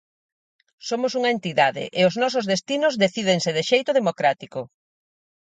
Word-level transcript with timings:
Somos 0.89 1.11
unha 1.19 1.33
entidade 1.35 1.83
e 1.99 2.01
os 2.09 2.15
nosos 2.21 2.45
destinos 2.53 2.93
decídense 3.03 3.49
de 3.57 3.63
xeito 3.71 3.91
democrático. 3.99 4.61